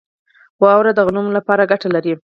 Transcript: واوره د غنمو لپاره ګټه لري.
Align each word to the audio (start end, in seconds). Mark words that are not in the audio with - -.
واوره 0.61 0.91
د 0.95 0.99
غنمو 1.07 1.35
لپاره 1.37 1.69
ګټه 1.71 1.87
لري. 1.95 2.13